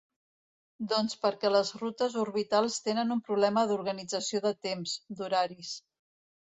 [0.93, 5.81] Doncs perquè les rutes orbitals tenen un problema d'organització de temps, d'horaris.